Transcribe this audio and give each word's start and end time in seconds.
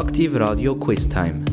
Aktiv 0.00 0.34
Radio 0.34 0.76
Quiz 0.76 1.06
Time. 1.06 1.44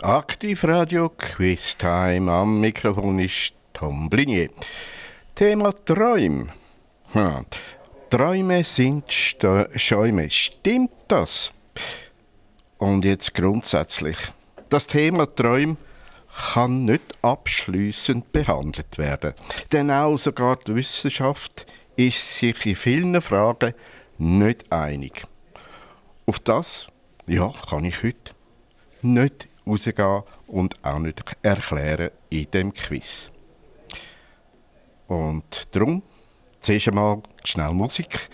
Aktiv 0.00 0.62
Radio 0.62 1.08
Quiz 1.08 1.76
Time. 1.76 2.30
Am 2.30 2.60
Mikrofon 2.60 3.18
ist 3.18 3.54
Tom 3.72 4.08
Blinier. 4.08 4.50
Thema 5.34 5.72
Träume. 5.84 6.46
Hm. 7.12 7.44
Träume 8.08 8.62
sind 8.62 9.10
Sta 9.10 9.66
Schäume. 9.74 10.30
Stimmt 10.30 10.92
das? 11.08 11.50
Und 12.78 13.04
jetzt 13.04 13.34
grundsätzlich. 13.34 14.16
Das 14.68 14.86
Thema 14.86 15.26
Träume 15.26 15.76
kann 16.52 16.84
nicht 16.84 17.18
abschließend 17.20 18.30
behandelt 18.30 18.96
werden. 18.96 19.34
Denn 19.72 19.90
auch 19.90 20.16
sogar 20.18 20.54
die 20.54 20.76
Wissenschaft 20.76 21.66
ist 21.96 22.36
sich 22.36 22.64
in 22.64 22.76
vielen 22.76 23.20
Fragen 23.20 23.74
nicht 24.18 24.70
einig. 24.72 25.26
Auf 26.26 26.38
das 26.40 26.86
ja, 27.26 27.52
kann 27.68 27.84
ich 27.84 28.02
heute 28.02 28.32
nicht 29.02 29.48
rausgehen 29.66 30.22
und 30.46 30.84
auch 30.84 30.98
nicht 30.98 31.22
erklären 31.42 32.10
in 32.30 32.50
dem 32.50 32.72
Quiz. 32.72 33.30
Und 35.08 35.68
darum 35.70 36.02
zuerst 36.60 36.88
einmal 36.88 37.22
schnell 37.44 37.72
Musik 37.72 38.28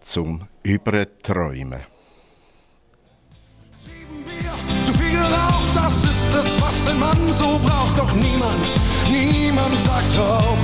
zum 0.00 0.48
Überträumen. 0.62 1.80
Sieben 3.76 4.24
Bier, 4.24 4.82
zu 4.82 4.92
viel 4.92 5.10
geraucht, 5.10 5.76
das 5.76 6.04
ist 6.04 6.34
es, 6.34 6.60
was 6.60 6.88
ein 6.88 6.98
Mann 6.98 7.32
so 7.32 7.58
braucht. 7.58 7.98
Doch 7.98 8.12
niemand, 8.14 8.74
niemand 9.10 9.74
sagt 9.80 10.16
drauf. 10.16 10.58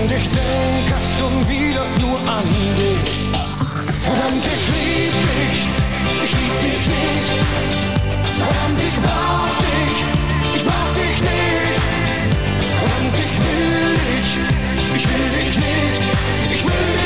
Und 0.00 0.10
ich 0.10 0.28
denke 0.28 0.96
schon 1.16 1.48
wieder 1.48 1.86
nur 2.00 2.18
an 2.28 2.44
dich. 2.80 3.30
Verdammt, 4.02 4.44
ich 4.54 4.64
lieb 4.74 5.14
dich, 5.30 5.58
ich 6.24 6.32
lieb 6.40 6.56
dich 6.66 6.82
nicht. 6.94 7.30
Verdammt, 8.36 8.80
ich 8.88 8.96
brauch 9.06 9.54
dich, 9.64 9.96
ich 10.56 10.64
brauch 10.64 10.92
dich 10.98 11.18
nicht. 11.30 11.80
Verdammt, 12.80 13.16
ich 13.26 13.34
will 13.44 13.94
dich, 14.04 14.28
ich 14.96 15.04
will 15.08 15.28
dich 15.38 15.52
nicht. 15.64 16.02
Ich 16.52 16.64
will 16.64 16.86
dich 16.98 17.03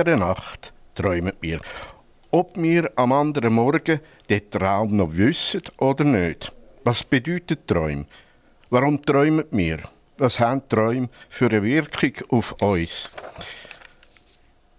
jeder 0.00 0.16
Nacht 0.16 0.72
träumen 0.94 1.34
wir. 1.42 1.60
Ob 2.30 2.56
wir 2.56 2.90
am 2.96 3.12
anderen 3.12 3.52
Morgen 3.52 4.00
den 4.30 4.50
Traum 4.50 4.96
noch 4.96 5.14
wissen 5.14 5.60
oder 5.76 6.04
nicht. 6.04 6.50
Was 6.84 7.04
bedeutet 7.04 7.66
Träume? 7.66 8.06
Warum 8.70 9.02
träumen 9.02 9.44
wir? 9.50 9.80
Was 10.16 10.40
haben 10.40 10.66
Träume 10.70 11.10
für 11.28 11.50
eine 11.50 11.62
Wirkung 11.62 12.12
auf 12.30 12.52
uns? 12.62 13.10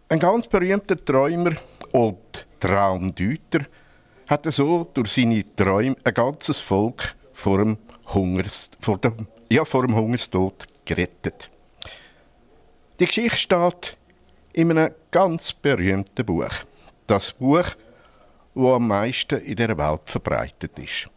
Ein 0.09 0.17
ganz 0.17 0.47
berühmter 0.47 0.97
Träumer 1.05 1.51
und 1.91 2.47
Traumdeuter 2.59 3.67
hat 4.27 4.51
so 4.51 4.89
durch 4.91 5.11
seine 5.11 5.45
Träume 5.55 5.97
ein 6.03 6.13
ganzes 6.15 6.59
Volk 6.59 7.15
vor 7.31 7.59
dem, 7.59 7.77
Hungers, 8.07 8.71
vor 8.79 8.97
dem, 8.97 9.27
ja, 9.51 9.65
vor 9.65 9.85
dem 9.85 9.95
Hungerstod 9.95 10.65
gerettet. 10.83 11.51
Die 12.99 13.05
Geschichte 13.05 13.37
steht 13.37 13.97
in 14.53 14.71
einem 14.71 14.93
ganz 15.09 15.53
berühmten 15.53 16.25
Buch. 16.25 16.53
Das 17.07 17.33
Buch, 17.33 17.75
das 18.53 18.63
am 18.63 18.87
meisten 18.87 19.39
in 19.41 19.55
der 19.55 19.77
Welt 19.77 20.01
verbreitet 20.05 20.77
ist. 20.79 21.07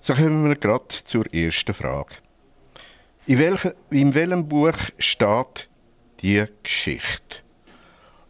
So 0.00 0.14
kommen 0.14 0.48
wir 0.48 0.56
gerade 0.56 0.88
zur 0.88 1.32
ersten 1.32 1.74
Frage. 1.74 2.14
In, 3.26 3.38
welche, 3.38 3.74
in 3.90 4.14
welchem 4.14 4.48
Buch 4.48 4.78
steht 4.98 5.68
die 6.20 6.44
Geschichte 6.62 7.38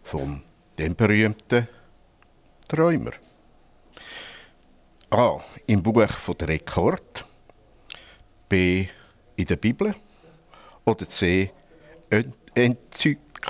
von 0.03 0.43
dem 0.79 0.97
berühmten 0.97 1.69
Träumer? 2.67 3.13
A. 5.11 5.41
Im 5.67 5.83
Buch 5.83 6.11
von 6.11 6.37
der 6.39 6.49
Rekord. 6.49 7.25
B. 8.49 8.89
In 9.37 9.47
der 9.47 9.57
Bibel. 9.57 9.95
Oder 10.85 11.09
C. 11.09 11.53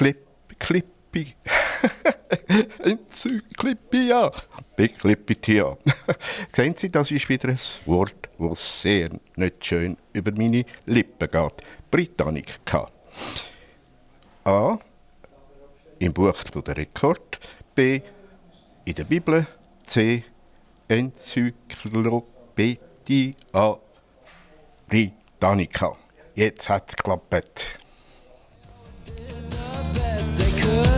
Enzyklipi. 0.01 1.35
Enzyklippia. 2.79 4.31
Beklippitia. 4.77 5.77
Sehen 6.53 6.77
Sie, 6.77 6.91
das 6.91 7.11
ist 7.11 7.29
wieder 7.29 7.49
ein 7.49 7.59
Wort, 7.87 8.29
das 8.39 8.83
sehr 8.83 9.11
nicht 9.37 9.65
schön 9.65 9.97
über 10.13 10.31
meine 10.33 10.65
Lippen 10.87 11.31
geht. 11.31 11.53
Britannica. 11.91 12.89
A. 14.45 14.79
Im 15.99 16.13
Buch 16.13 16.45
der 16.45 16.77
Rekord. 16.77 17.39
B. 17.75 18.01
In 18.85 18.95
der 18.95 19.05
Bibel. 19.05 19.47
C. 19.85 20.23
Enzyklopädia 20.87 23.79
Britannica. 24.89 25.97
Jetzt 26.35 26.69
hat 26.69 26.91
es 26.91 26.97
geklappt. 26.97 27.79
good. 30.69 30.98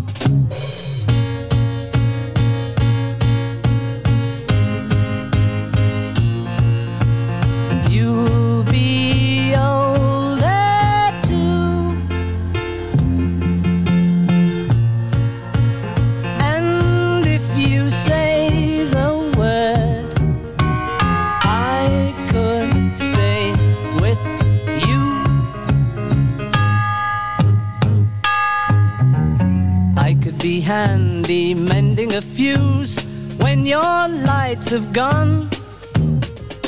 Lights 34.51 34.71
have 34.71 34.91
gone. 34.91 35.47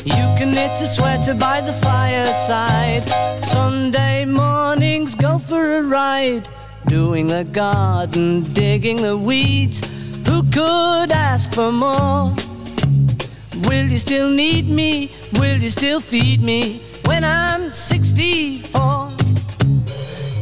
You 0.05 0.25
can 0.37 0.51
knit 0.51 0.81
a 0.81 0.87
sweater 0.87 1.33
by 1.33 1.59
the 1.59 1.73
fireside. 1.73 3.03
Sunday 3.43 4.23
mornings 4.23 5.15
go 5.15 5.37
for 5.37 5.79
a 5.79 5.83
ride. 5.83 6.47
Doing 6.87 7.27
the 7.27 7.43
garden, 7.43 8.43
digging 8.53 9.01
the 9.01 9.17
weeds. 9.17 9.81
Who 10.27 10.43
could 10.43 11.11
ask 11.11 11.53
for 11.53 11.73
more? 11.73 12.33
Will 13.67 13.87
you 13.93 13.99
still 13.99 14.29
need 14.29 14.69
me? 14.69 15.11
Will 15.33 15.57
you 15.57 15.69
still 15.69 15.99
feed 15.99 16.41
me 16.41 16.79
when 17.05 17.25
I'm 17.25 17.69
64? 17.69 19.09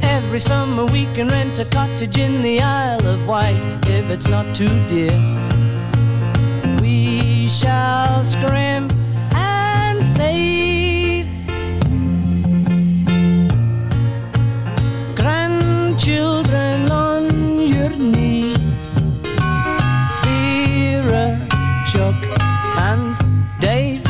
Every 0.03 0.39
summer 0.39 0.85
we 0.85 1.05
can 1.15 1.27
rent 1.29 1.57
a 1.57 1.65
cottage 1.65 2.17
in 2.17 2.43
the 2.43 2.61
Isle 2.61 3.07
of 3.07 3.27
Wight 3.27 3.63
if 3.87 4.11
it's 4.11 4.27
not 4.27 4.55
too 4.55 4.87
dear. 4.87 5.40
Shall 7.51 8.23
scrimp 8.23 8.93
and 9.35 10.05
save. 10.15 11.27
Grandchildren 15.15 16.89
on 16.89 17.59
your 17.59 17.89
knee. 17.89 18.55
Vera, 20.23 21.45
Chuck, 21.85 22.15
and 22.89 23.17
Dave. 23.59 24.03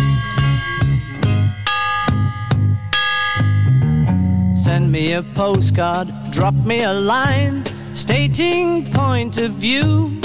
Send 4.55 4.91
me 4.91 5.13
a 5.13 5.23
postcard, 5.23 6.09
drop 6.29 6.53
me 6.53 6.83
a 6.83 6.93
line 6.93 7.65
stating 7.95 8.85
point 8.93 9.37
of 9.37 9.51
view. 9.53 10.20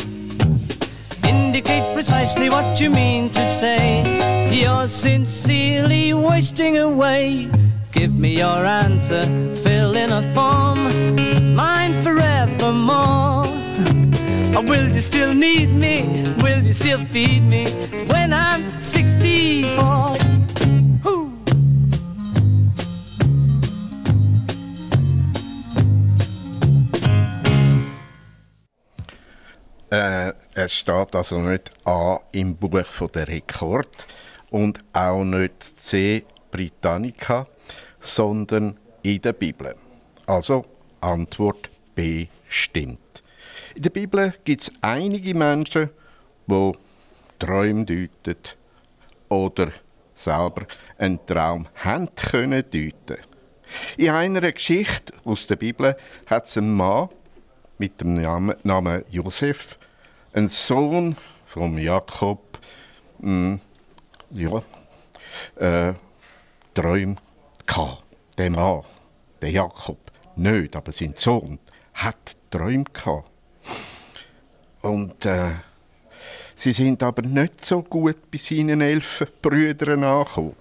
Indicate 1.57 1.95
precisely 1.95 2.51
what 2.51 2.79
you 2.79 2.91
mean 2.91 3.31
to 3.31 3.47
say. 3.47 4.05
You're 4.53 4.89
sincerely 4.89 6.13
wasting 6.13 6.77
away. 6.77 7.49
Give 7.93 8.15
me 8.15 8.37
your 8.37 8.67
answer, 8.67 9.23
fill 9.65 9.97
in 9.97 10.13
a 10.13 10.21
form, 10.35 11.55
mine 11.55 11.95
forevermore. 12.03 13.47
Or 14.55 14.63
will 14.71 14.91
you 14.91 15.01
still 15.01 15.33
need 15.33 15.71
me? 15.71 16.03
Will 16.43 16.63
you 16.63 16.75
still 16.75 17.03
feed 17.07 17.43
me 17.43 17.65
when 18.11 18.35
I'm 18.35 18.83
64? 18.83 20.15
Woo. 21.05 21.33
Es 30.67 30.75
steht 30.75 31.15
also 31.15 31.39
nicht 31.39 31.71
A 31.87 32.19
im 32.33 32.57
Buch 32.57 32.85
von 32.87 33.09
der 33.15 33.29
Rekord 33.29 33.89
und 34.51 34.83
auch 34.93 35.23
nicht 35.23 35.63
C 35.63 36.25
Britannica, 36.51 37.47
sondern 38.01 38.77
in 39.01 39.23
der 39.23 39.33
Bibel. 39.33 39.77
Also 40.27 40.65
Antwort 41.01 41.71
B 41.95 42.27
stimmt. 42.49 43.23
In 43.77 43.83
der 43.83 43.91
Bibel 43.91 44.35
gibt 44.43 44.63
es 44.63 44.73
einige 44.81 45.37
Menschen, 45.37 45.91
die 46.49 46.73
Träume 47.39 47.85
deuten 47.85 48.43
oder 49.29 49.71
selber 50.17 50.67
einen 50.99 51.25
Traum 51.27 51.69
haben 51.77 52.13
können 52.17 52.65
deuten. 52.69 53.23
In 53.99 54.11
einer 54.11 54.51
Geschichte 54.51 55.13
aus 55.25 55.47
der 55.47 55.55
Bibel 55.55 55.97
hat 56.27 56.47
es 56.47 56.57
einen 56.57 56.75
Mann 56.75 57.09
mit 57.79 58.01
dem 58.01 58.15
Namen 58.15 59.05
Josef, 59.13 59.79
ein 60.37 60.49
Sohn 60.49 61.17
von 61.47 61.79
Jakob, 61.79 62.59
mh, 63.21 63.59
ja, 64.35 64.63
äh, 65.57 65.95
Träume 66.75 67.17
gehabt. 67.65 68.05
Der 68.37 68.51
Mann, 68.51 68.83
der 69.41 69.51
Jakob, 69.51 69.99
nicht, 70.37 70.77
aber 70.77 70.93
sein 70.93 71.15
Sohn 71.17 71.59
hat 71.95 72.37
Träume 72.51 72.85
gehabt. 72.85 73.31
Und 74.83 75.25
äh, 75.25 75.53
sie 76.55 76.73
sind 76.73 77.03
aber 77.03 77.23
nicht 77.23 77.65
so 77.65 77.83
gut 77.83 78.31
bei 78.31 78.37
seinen 78.37 78.83
elf 78.83 79.27
Brüdern 79.41 80.05
angekommen. 80.05 80.57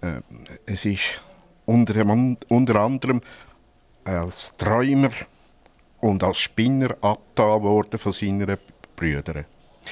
Äh, 0.00 0.20
es 0.64 0.84
ist 0.84 1.20
unter, 1.66 2.04
unter 2.48 2.76
anderem 2.76 3.20
als 4.04 4.52
Träumer 4.56 5.10
und 6.00 6.22
als 6.22 6.38
Spinner 6.38 6.96
abgetan 7.00 7.98
von 7.98 8.12
seinen 8.12 8.58
Brüdern. 8.96 9.44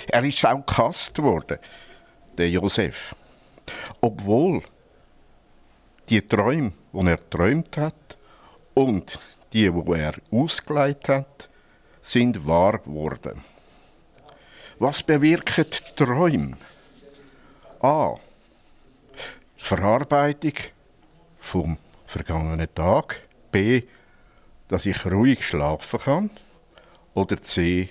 Er 0.09 0.25
ist 0.25 0.45
auch 0.45 0.65
gehasst 0.65 1.19
worden, 1.19 1.59
der 2.37 2.51
Josef. 2.51 3.15
Obwohl 4.01 4.63
die 6.09 6.27
Träume, 6.27 6.73
die 6.93 7.07
er 7.07 7.31
träumt 7.31 7.77
hat 7.77 8.17
und 8.75 9.19
die, 9.53 9.73
wo 9.73 9.95
er 9.95 10.15
ausgeleitet 10.31 11.09
hat, 11.09 11.49
sind 12.03 12.47
wahr 12.47 12.79
geworden. 12.79 13.43
Was 14.79 15.03
bewirken 15.03 15.67
Träume? 15.97 16.57
A. 17.81 18.15
Die 19.59 19.63
Verarbeitung 19.65 20.55
vom 21.41 21.77
vergangenen 22.07 22.73
Tag. 22.75 23.21
B. 23.51 23.83
Dass 24.69 24.87
ich 24.87 25.07
ruhig 25.07 25.47
schlafen 25.47 26.01
kann. 26.01 26.31
Oder 27.15 27.41
C. 27.41 27.91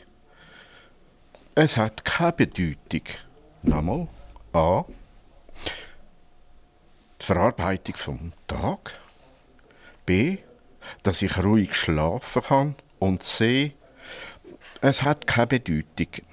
Es 1.56 1.76
hat 1.76 2.06
keine 2.06 2.34
Bedeutung. 2.34 3.04
Nochmal. 3.64 4.08
A. 4.54 4.86
Die 7.20 7.26
Verarbeitung 7.26 7.96
vom 7.96 8.34
Tag. 8.48 8.94
B. 10.06 10.38
Dass 11.04 11.22
ich 11.22 11.44
ruhig 11.44 11.76
schlafen 11.76 12.44
kann. 12.44 12.76
Und 13.00 13.24
C. 13.24 13.74
Es 14.82 15.02
hat 15.02 15.26
keine 15.26 15.48
Bedeutung. 15.48 16.24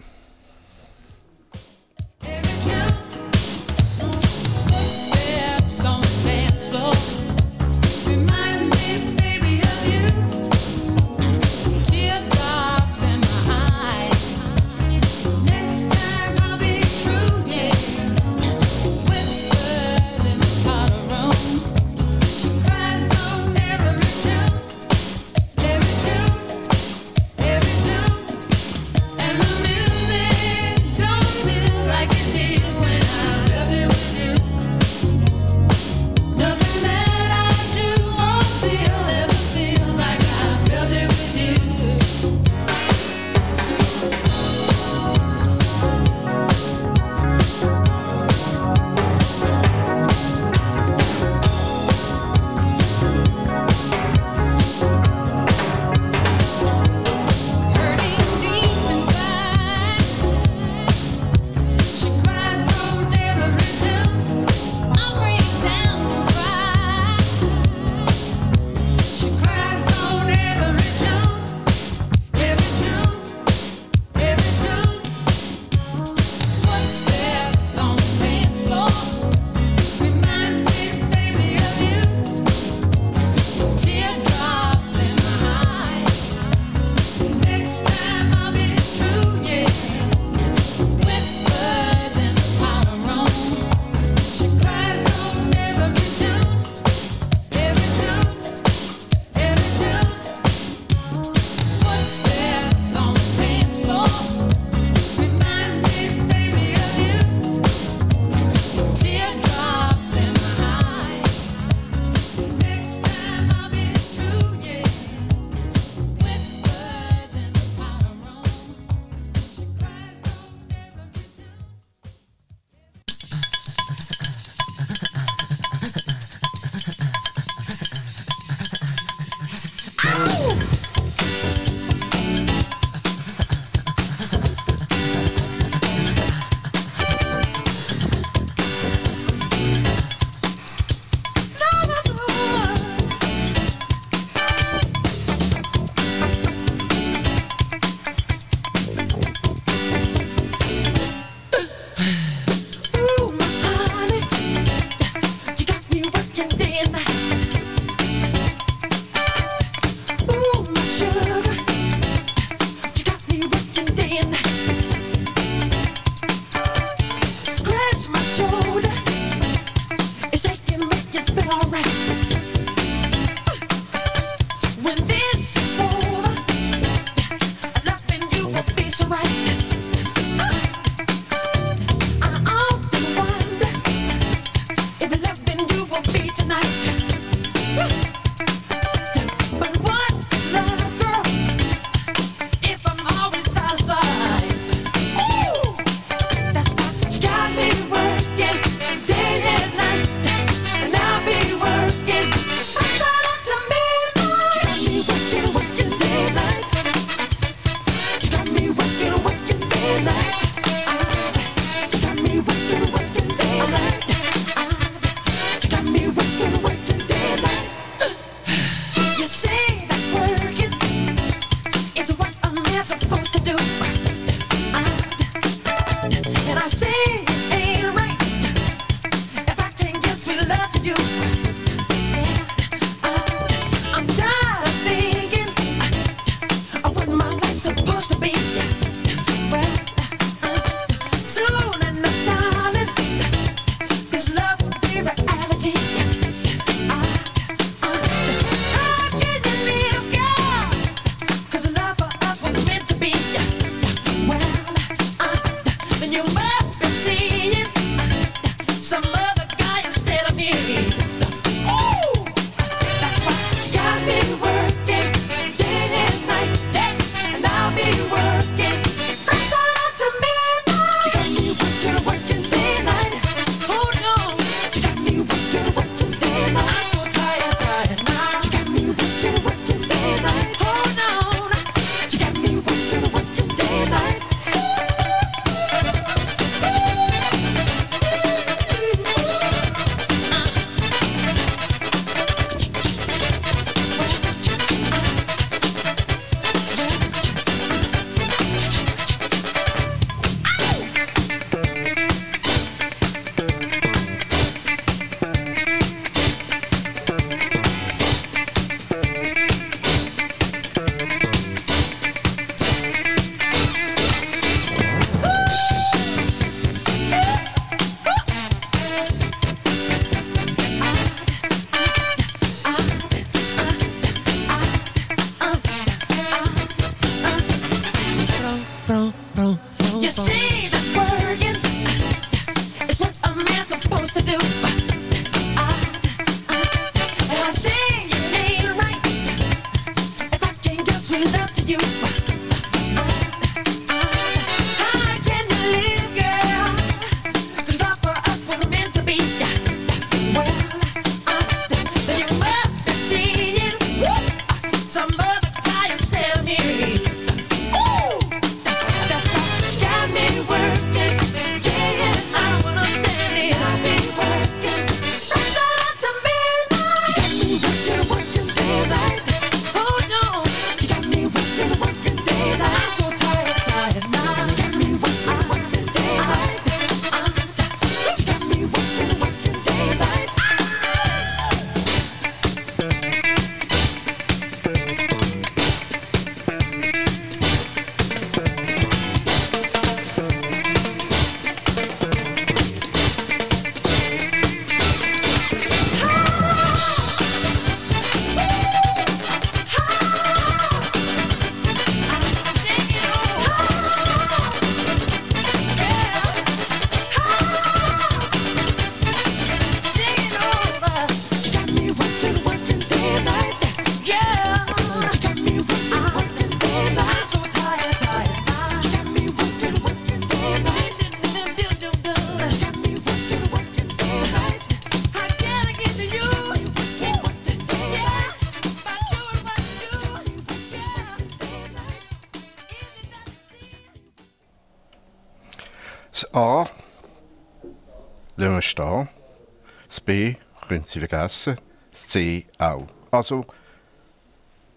B 440.04 440.36
können 440.68 440.84
Sie 440.84 440.98
vergessen, 440.98 441.56
das 441.90 442.08
C 442.08 442.46
auch. 442.58 442.86
Also 443.10 443.44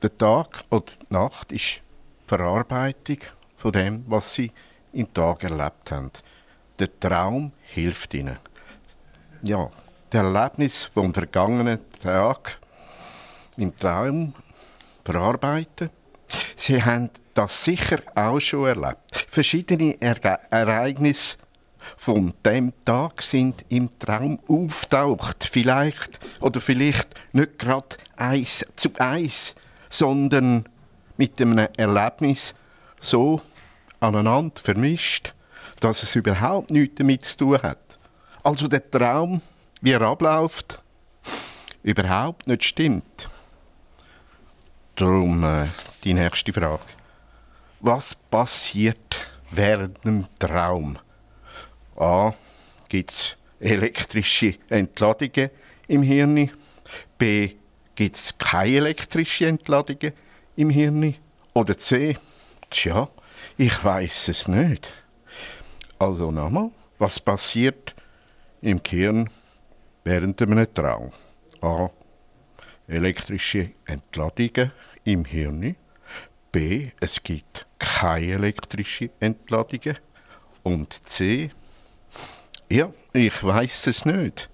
der 0.01 0.15
Tag 0.17 0.63
oder 0.69 0.85
die 0.85 1.13
Nacht 1.13 1.51
ist 1.51 1.81
die 1.81 2.27
Verarbeitung 2.27 3.19
von 3.55 3.71
dem, 3.71 4.05
was 4.07 4.33
Sie 4.33 4.51
im 4.93 5.11
Tag 5.13 5.43
erlebt 5.43 5.91
haben. 5.91 6.11
Der 6.79 6.99
Traum 6.99 7.51
hilft 7.63 8.13
Ihnen. 8.13 8.37
Ja, 9.43 9.69
das 10.09 10.23
Erlebnis 10.23 10.85
vom 10.93 11.13
vergangenen 11.13 11.79
Tag 12.01 12.59
im 13.57 13.75
Traum 13.75 14.33
verarbeiten. 15.03 15.89
Sie 16.55 16.83
haben 16.83 17.09
das 17.33 17.63
sicher 17.63 18.01
auch 18.15 18.39
schon 18.39 18.67
erlebt. 18.67 19.25
Verschiedene 19.29 19.99
Erge 20.01 20.39
Ereignisse 20.49 21.37
von 21.95 22.33
dem 22.45 22.73
Tag 22.85 23.21
sind 23.21 23.65
im 23.69 23.97
Traum 23.99 24.39
auftaucht. 24.47 25.47
Vielleicht 25.49 26.19
oder 26.41 26.59
vielleicht 26.59 27.07
nicht 27.33 27.59
gerade 27.59 27.97
eins 28.15 28.65
zu 28.75 28.89
eins, 28.97 29.55
sondern 29.89 30.67
mit 31.17 31.41
einem 31.41 31.67
Erlebnis 31.77 32.53
so 32.99 33.41
aneinander 33.99 34.61
vermischt, 34.61 35.33
dass 35.79 36.03
es 36.03 36.15
überhaupt 36.15 36.71
nichts 36.71 36.95
damit 36.97 37.25
zu 37.25 37.37
tun 37.37 37.61
hat. 37.61 37.97
Also 38.43 38.67
der 38.67 38.89
Traum, 38.89 39.41
wie 39.81 39.91
er 39.91 40.01
abläuft, 40.01 40.81
überhaupt 41.83 42.47
nicht 42.47 42.63
stimmt. 42.63 43.29
Darum 44.95 45.43
äh, 45.43 45.67
die 46.03 46.13
nächste 46.13 46.51
Frage. 46.51 46.81
Was 47.79 48.15
passiert 48.15 49.17
während 49.51 50.03
dem 50.03 50.25
Traum? 50.39 50.97
A. 51.97 52.33
Gibt 52.89 53.11
es 53.11 53.37
elektrische 53.59 54.55
Entladungen 54.69 55.49
im 55.87 56.03
Hirn? 56.03 56.51
B. 57.17 57.55
Gibt 57.95 58.15
es 58.15 58.37
keine 58.37 58.75
elektrische 58.77 59.47
Entladungen 59.47 60.13
im 60.55 60.69
Hirn? 60.69 61.15
Oder 61.53 61.77
C. 61.77 62.17
Tja, 62.69 63.09
ich 63.57 63.83
weiß 63.83 64.27
es 64.27 64.47
nicht. 64.47 64.87
Also 65.97 66.31
nochmal, 66.31 66.69
was 66.99 67.19
passiert 67.19 67.95
im 68.61 68.81
Gehirn 68.83 69.29
während 70.03 70.39
einem 70.41 70.71
Traum? 70.73 71.11
A. 71.61 71.89
Elektrische 72.87 73.71
Entladungen 73.85 74.71
im 75.03 75.25
Hirn. 75.25 75.75
B. 76.51 76.91
Es 76.99 77.23
gibt 77.23 77.65
keine 77.79 78.33
elektrische 78.33 79.09
Entladungen. 79.19 79.97
Und 80.61 81.01
C. 81.07 81.49
Ja, 82.69 82.91
ich 83.13 83.43
weiß 83.43 83.87
es 83.87 84.05
nicht. 84.05 84.49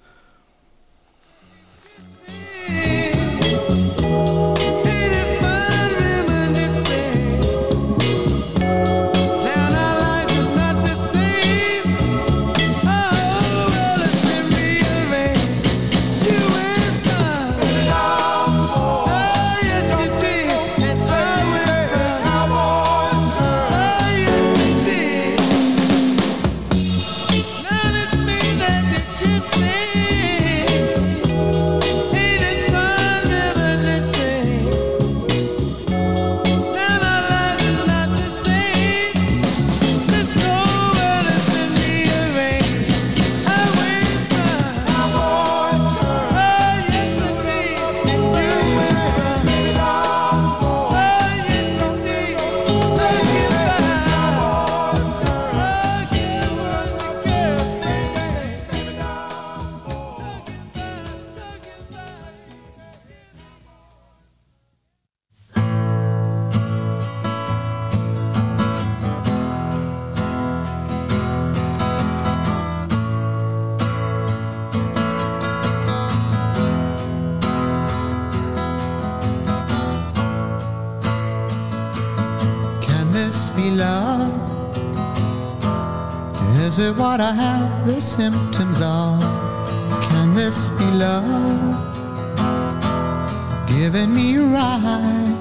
Giving 93.83 94.15
me 94.15 94.37
a 94.37 94.45
ride. 94.45 95.35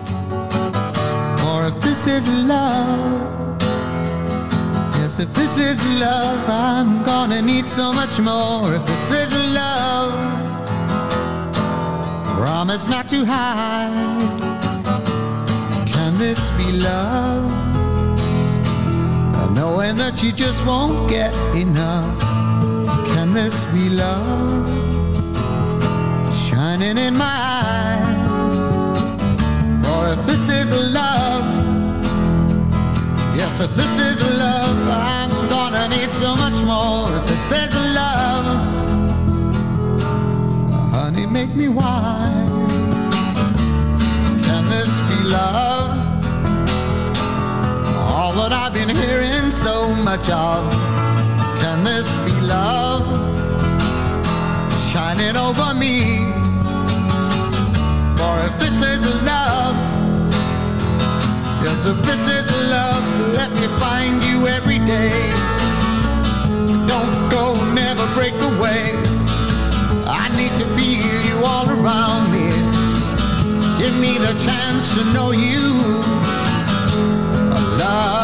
Or 1.46 1.64
if 1.68 1.81
this 1.81 2.09
is 2.09 2.26
love, 2.28 3.62
yes, 4.96 5.20
if 5.20 5.33
this 5.33 5.59
is 5.59 5.81
love, 6.00 6.48
I'm 6.48 7.05
gonna 7.05 7.40
need 7.40 7.68
so 7.68 7.92
much 7.92 8.18
more. 8.18 8.74
If 8.74 8.85
this 8.85 9.12
is 9.12 9.33
love, 9.55 10.12
promise 12.37 12.88
not 12.88 13.07
to 13.11 13.24
hide. 13.24 14.40
Can 15.87 16.18
this 16.18 16.50
be 16.59 16.72
love? 16.72 17.48
Knowing 19.55 19.94
that 19.98 20.20
you 20.20 20.33
just 20.33 20.66
won't 20.66 21.09
get 21.09 21.33
enough. 21.55 22.20
Can 23.14 23.33
this 23.33 23.66
be 23.66 23.88
love? 23.88 24.66
Shining 26.35 26.98
in 26.98 27.14
my 27.16 27.37
eyes. 27.61 28.12
If 30.12 30.27
this 30.27 30.48
is 30.51 30.70
love, 30.92 31.42
yes, 33.35 33.61
if 33.61 33.75
this 33.75 33.98
is 33.98 34.22
love, 34.38 34.77
I'm 34.88 35.48
gonna 35.48 35.88
need 35.88 36.12
so 36.12 36.37
much 36.37 36.62
more. 36.64 37.16
If 37.16 37.27
this 37.29 37.51
is 37.51 37.75
love, 37.75 38.44
honey, 40.92 41.25
make 41.25 41.55
me 41.57 41.68
wise. 41.68 43.01
Can 44.44 44.64
this 44.68 45.01
be 45.09 45.18
love? 45.31 45.90
All 47.96 48.35
that 48.35 48.53
I've 48.53 48.75
been 48.75 48.94
hearing 48.94 49.51
so 49.51 49.94
much 49.94 50.29
of. 50.29 50.70
Can 51.62 51.85
this 51.85 52.14
be 52.27 52.33
love? 52.42 53.07
Shining 54.92 55.37
over 55.38 55.72
me. 55.72 56.27
For 58.18 58.38
if 58.46 58.59
this 58.61 58.83
is 58.83 59.21
if 61.86 62.00
this 62.02 62.28
is 62.28 62.50
love, 62.70 63.04
let 63.34 63.50
me 63.52 63.66
find 63.78 64.22
you 64.22 64.46
every 64.46 64.78
day. 64.78 65.10
Don't 66.86 67.14
go, 67.28 67.54
never 67.74 68.06
break 68.14 68.34
away. 68.34 68.92
I 70.06 70.30
need 70.36 70.56
to 70.58 70.66
feel 70.76 71.14
you 71.28 71.36
all 71.44 71.68
around 71.68 72.30
me. 72.30 72.48
Give 73.82 73.96
me 73.98 74.18
the 74.18 74.34
chance 74.46 74.94
to 74.94 75.04
know 75.12 75.32
you. 75.32 76.02
Love 77.78 78.21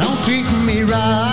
Don't 0.00 0.24
treat 0.24 0.48
me 0.64 0.84
right. 0.84 1.29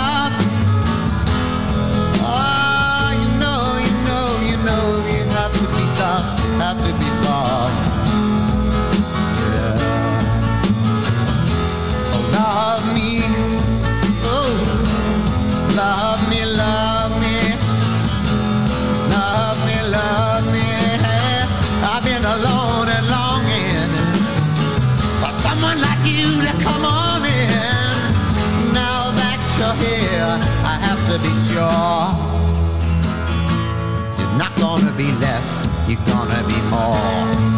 Less, 35.47 35.63
you're 35.87 36.05
gonna 36.05 36.41
be 36.47 36.59
more. 36.69 36.99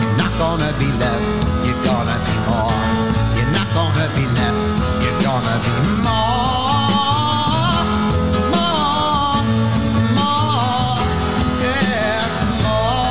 You're 0.02 0.18
not 0.18 0.32
gonna 0.38 0.72
be 0.80 0.86
less, 1.04 1.28
you're 1.66 1.84
gonna 1.84 2.18
be 2.26 2.36
more. 2.48 2.72
You're 3.38 3.52
not 3.52 3.68
gonna 3.74 4.08
be 4.16 4.26
less, 4.40 4.62
you're 5.04 5.20
gonna 5.26 5.56
be 5.66 5.72
more. 6.06 6.20
More, 8.54 9.42
more, 10.18 10.98
yeah, 11.64 12.22
more, 12.64 13.10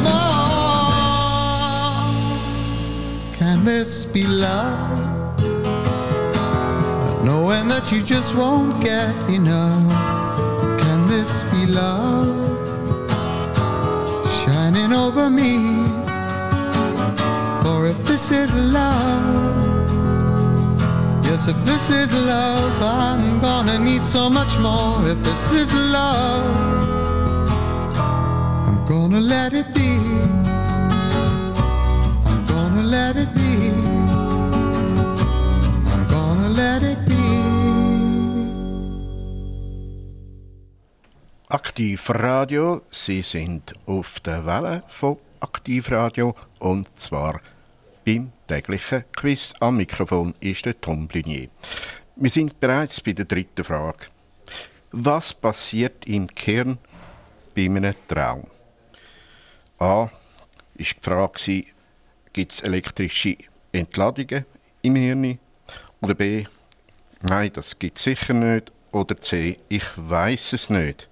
more. 0.06 0.54
Can 3.38 3.58
this 3.66 3.92
be 4.06 4.24
love? 4.26 4.89
That 7.90 7.96
you 7.96 8.04
just 8.04 8.36
won't 8.36 8.84
get 8.84 9.16
enough. 9.32 9.90
Can 10.80 11.08
this 11.08 11.42
be 11.50 11.66
love? 11.66 12.30
Shining 14.30 14.94
over 14.94 15.28
me. 15.28 15.88
For 17.64 17.88
if 17.88 17.98
this 18.06 18.30
is 18.30 18.54
love, 18.54 19.90
yes, 21.26 21.48
if 21.48 21.58
this 21.66 21.90
is 21.90 22.14
love, 22.14 22.80
I'm 22.84 23.42
gonna 23.42 23.80
need 23.80 24.04
so 24.04 24.30
much 24.30 24.60
more. 24.60 25.10
If 25.10 25.24
this 25.24 25.52
is 25.52 25.74
love, 25.74 26.46
I'm 28.68 28.86
gonna 28.86 29.20
let 29.20 29.54
it 29.54 29.74
be. 29.74 29.98
I'm 32.30 32.46
gonna 32.46 32.84
let 32.84 33.16
it 33.16 33.34
be. 33.34 33.72
I'm 35.92 36.06
gonna 36.08 36.50
let 36.50 36.84
it 36.84 37.04
be. 37.06 37.09
Aktivradio, 41.80 42.82
Sie 42.92 43.22
sind 43.22 43.74
auf 43.86 44.20
der 44.20 44.46
Welle 44.46 44.82
von 44.90 45.16
Aktivradio 45.40 46.36
und 46.60 46.90
zwar 47.00 47.40
beim 48.06 48.34
täglichen 48.50 49.06
Quiz. 49.16 49.54
Am 49.62 49.78
Mikrofon 49.78 50.36
ist 50.42 50.66
der 50.66 50.82
Tom 50.82 51.08
Blunier. 51.08 51.48
Wir 52.18 52.30
sind 52.30 52.60
bereits 52.60 53.00
bei 53.00 53.14
der 53.14 53.24
dritten 53.24 53.64
Frage. 53.64 54.08
Was 54.92 55.34
passiert 55.34 56.06
im 56.06 56.28
Kern 56.28 56.80
bei 57.56 57.64
einem 57.64 57.96
Traum? 58.10 58.46
A. 59.78 60.10
Ist 60.76 60.98
die 60.98 61.02
Frage, 61.02 61.64
gibt 62.34 62.52
es 62.52 62.60
elektrische 62.60 63.38
Entladungen 63.72 64.44
im 64.82 64.96
Hirn? 64.98 65.40
Oder 66.02 66.16
B. 66.16 66.44
Nein, 67.22 67.52
das 67.54 67.80
gibt 67.80 67.96
es 67.96 68.04
sicher 68.04 68.34
nicht. 68.34 68.70
Oder 68.92 69.18
C. 69.22 69.58
Ich 69.70 69.88
weiß 69.96 70.52
es 70.52 70.70
nicht. 70.70 71.08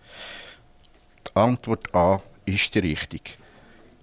Antwort 1.37 1.93
A 1.93 2.21
ist 2.45 2.73
die 2.75 2.79
richtig. 2.79 3.37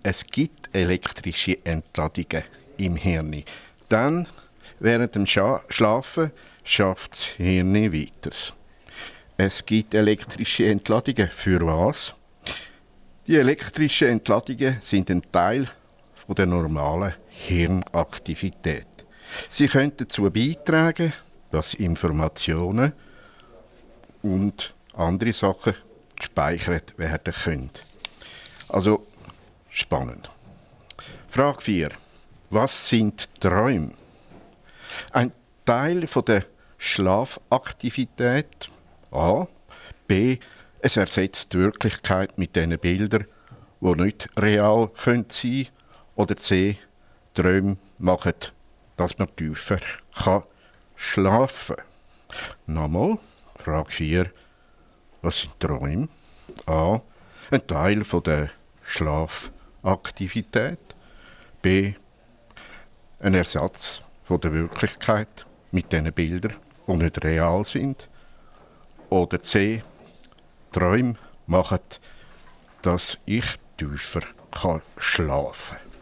Es 0.03 0.25
gibt 0.25 0.75
elektrische 0.75 1.64
Entladungen 1.64 2.44
im 2.77 2.97
Hirn. 2.97 3.44
Dann, 3.88 4.29
während 4.81 5.14
dem 5.14 5.27
Scha 5.27 5.62
Schlafen, 5.68 6.31
schafft 6.62 7.12
das 7.12 7.25
Hirn 7.25 7.75
weiter. 7.92 8.31
Es 9.37 9.64
gibt 9.64 9.94
elektrische 9.94 10.66
Entladungen. 10.66 11.29
Für 11.29 11.61
was? 11.66 12.14
Die 13.27 13.37
elektrischen 13.37 14.09
Entladungen 14.09 14.77
sind 14.81 15.11
ein 15.11 15.23
Teil 15.33 15.66
von 16.14 16.35
der 16.35 16.47
normalen 16.47 17.14
Hirnaktivität. 17.29 18.87
Sie 19.49 19.66
können 19.66 19.92
dazu 19.97 20.31
beitragen, 20.31 21.12
dass 21.51 21.75
Informationen 21.75 22.92
und 24.23 24.75
andere 24.94 25.33
Sachen 25.33 25.75
gespeichert 26.16 26.98
werden 26.98 27.33
können. 27.33 27.70
Also 28.68 29.07
spannend. 29.70 30.31
Frage 31.29 31.61
4. 31.61 31.88
Was 32.50 32.88
sind 32.88 33.29
Träume? 33.40 33.90
Ein 35.12 35.33
Teil 35.64 36.07
von 36.07 36.24
der 36.24 36.44
Schlafaktivität. 36.79 38.70
A. 39.11 39.46
B. 40.07 40.38
Es 40.81 40.96
ersetzt 40.96 41.53
die 41.53 41.59
Wirklichkeit 41.59 42.37
mit 42.38 42.55
diesen 42.57 42.79
Bildern, 42.79 43.27
die 43.81 44.03
nicht 44.03 44.29
real 44.37 44.88
können 44.88 45.27
sein 45.31 45.68
Oder 46.14 46.37
C. 46.37 46.79
Träume 47.33 47.79
machen, 47.98 48.35
dass 48.96 49.18
man 49.18 49.35
tiefer 49.35 49.81
kann 50.14 50.44
schlafen 50.96 51.77
kann. 51.77 51.85
Nochmal, 52.66 53.18
Frage 53.62 53.90
4. 53.90 54.31
Was 55.24 55.40
sind 55.40 55.58
Träume? 55.58 56.08
A. 56.66 57.00
Ein 57.50 57.66
Teil 57.66 58.04
von 58.04 58.22
der 58.24 58.50
Schlafaktivität. 58.82 60.78
B. 61.62 61.94
Ein 63.20 63.32
Ersatz 63.32 64.02
von 64.24 64.38
der 64.42 64.52
Wirklichkeit 64.52 65.46
mit 65.70 65.90
diesen 65.90 66.12
Bildern, 66.12 66.58
die 66.87 66.92
nicht 66.92 67.24
real 67.24 67.64
sind. 67.64 68.10
Oder 69.08 69.42
C. 69.42 69.82
Träume 70.72 71.14
machen, 71.46 71.80
dass 72.82 73.16
ich 73.24 73.46
tiefer 73.78 74.24
kann 74.50 74.82
schlafen 74.98 75.78
kann. 75.78 75.93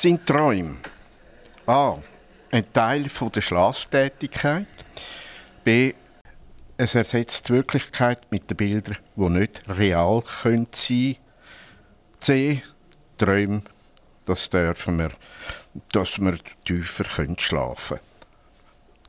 Sind 0.00 0.24
Träume? 0.24 0.76
A. 1.66 1.96
Ein 2.52 2.72
Teil 2.72 3.08
von 3.08 3.32
der 3.32 3.40
Schlaftätigkeit. 3.40 4.68
B. 5.64 5.92
Es 6.76 6.94
ersetzt 6.94 7.48
die 7.48 7.54
Wirklichkeit 7.54 8.30
mit 8.30 8.48
den 8.48 8.56
Bildern, 8.56 8.98
die 9.16 9.28
nicht 9.28 9.62
real 9.68 10.22
sein 10.24 10.68
können 10.70 11.16
C. 12.16 12.62
Träume, 13.16 13.62
das 14.24 14.48
dürfen 14.48 15.00
wir, 15.00 15.10
dass 15.90 16.20
wir 16.20 16.38
tiefer 16.64 17.04
schlafen 17.36 17.98
können. 17.98 18.00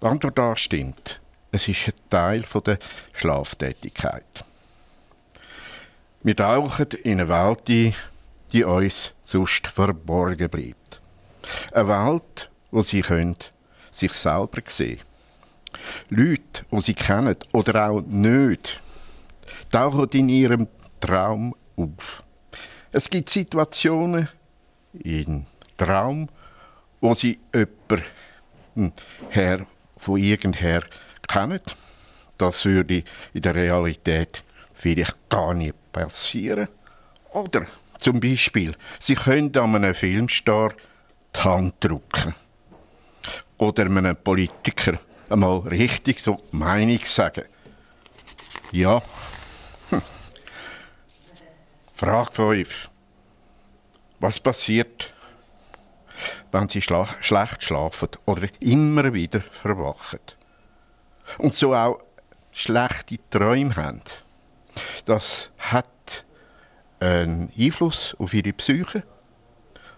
Die 0.01 0.05
Antwort 0.07 0.39
A 0.39 0.55
stimmt. 0.55 1.21
Es 1.51 1.67
ist 1.67 1.87
ein 1.87 1.93
Teil 2.09 2.41
von 2.41 2.63
der 2.63 2.79
Schlaftätigkeit. 3.13 4.43
Wir 6.23 6.35
tauchen 6.35 6.87
in 7.03 7.21
eine 7.21 7.29
Welt 7.29 7.69
ein, 7.69 7.93
die 8.51 8.63
uns 8.63 9.13
sonst 9.23 9.67
verborgen 9.67 10.49
bleibt. 10.49 11.01
Eine 11.71 11.87
Welt, 11.87 12.51
wo 12.71 12.81
sie 12.81 13.01
können, 13.01 13.35
sich 13.91 14.13
selber 14.13 14.61
sehen 14.67 14.99
Leute, 16.09 16.63
die 16.71 16.81
sie 16.81 16.93
kennen 16.93 17.35
oder 17.51 17.89
auch 17.89 18.01
nicht, 18.01 18.79
tauchen 19.71 20.09
in 20.13 20.29
ihrem 20.29 20.67
Traum 20.99 21.55
auf. 21.75 22.23
Es 22.91 23.09
gibt 23.09 23.29
Situationen 23.29 24.27
im 24.93 25.45
Traum, 25.77 26.29
wo 26.99 27.13
sie 27.13 27.39
jemanden 27.53 28.93
her, 29.29 29.65
von 29.97 30.17
irgendher 30.17 30.83
kennen. 31.27 31.61
Das 32.37 32.65
würde 32.65 33.03
in 33.33 33.41
der 33.41 33.55
Realität 33.55 34.43
vielleicht 34.73 35.17
gar 35.29 35.53
nicht 35.53 35.75
passieren. 35.91 36.69
Oder 37.31 37.65
zum 37.99 38.19
Beispiel, 38.19 38.75
sie 38.99 39.15
können 39.15 39.55
an 39.55 39.75
einem 39.75 39.93
Filmstar 39.93 40.73
die 41.35 41.39
Hand 41.39 41.75
drücken. 41.79 42.33
Oder 43.57 43.83
einem 43.83 44.15
Politiker 44.15 44.97
einmal 45.29 45.59
richtig 45.59 46.19
so 46.19 46.41
die 46.51 46.55
Meinung 46.55 46.99
sagen. 47.05 47.43
Ja. 48.71 49.01
Hm. 49.89 50.01
Frage 51.93 52.31
5. 52.31 52.89
Was 54.19 54.39
passiert, 54.39 55.13
wenn 56.51 56.67
sie 56.67 56.81
schla 56.81 57.07
schlecht 57.21 57.63
schlafen 57.63 58.09
oder 58.25 58.47
immer 58.59 59.13
wieder 59.13 59.41
verwachen? 59.41 60.19
Und 61.37 61.53
so 61.53 61.75
auch 61.75 61.99
schlechte 62.51 63.19
Träume 63.29 63.75
haben. 63.75 64.01
Das 65.05 65.49
einen 66.99 67.51
Einfluss 67.57 68.15
auf 68.19 68.33
ihre 68.33 68.53
Psyche 68.53 69.03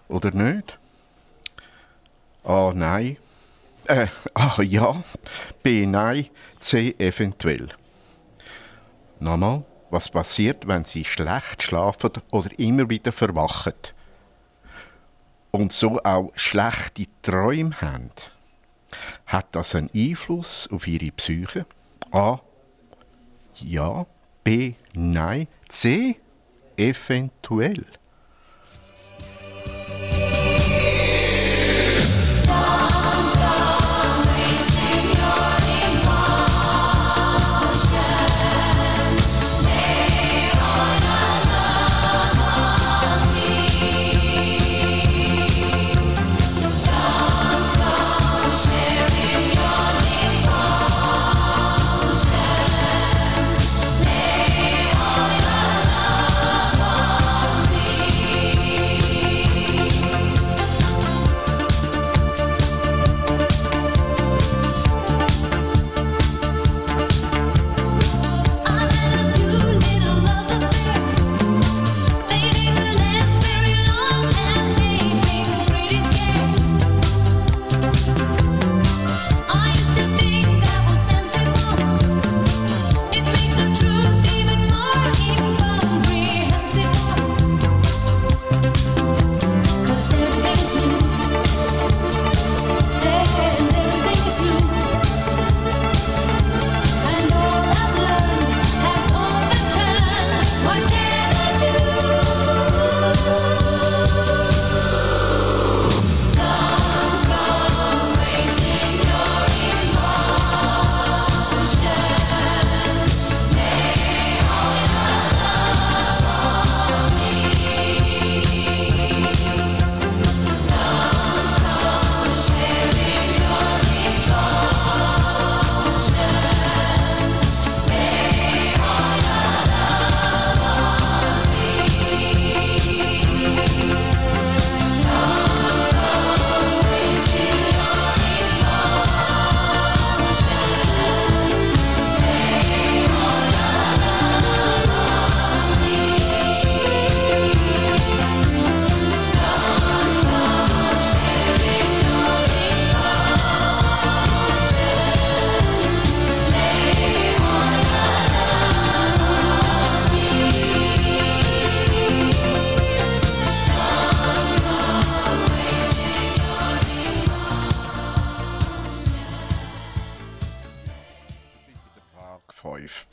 oder 0.08 0.30
nicht? 0.30 0.78
A. 2.44 2.72
Nein. 2.74 3.16
Äh, 3.86 4.06
A. 4.34 4.62
Ja. 4.62 5.02
B. 5.62 5.86
Nein. 5.86 6.28
C. 6.58 6.94
Eventuell. 6.98 7.68
Nochmal, 9.20 9.64
was 9.90 10.08
passiert, 10.08 10.66
wenn 10.66 10.84
sie 10.84 11.04
schlecht 11.04 11.62
schlafen 11.62 12.10
oder 12.30 12.50
immer 12.58 12.90
wieder 12.90 13.12
verwachen? 13.12 13.74
Und 15.50 15.72
so 15.72 16.02
auch 16.02 16.32
schlechte 16.34 17.06
Träume 17.22 17.80
haben? 17.80 18.10
Hat 19.26 19.46
das 19.52 19.74
einen 19.74 19.90
Einfluss 19.94 20.68
auf 20.72 20.86
ihre 20.86 21.12
Psyche? 21.12 21.66
A. 22.10 22.40
Ja. 23.56 24.06
B. 24.44 24.74
Nein. 24.92 25.46
C. 25.68 26.16
Eventuell. 26.76 27.84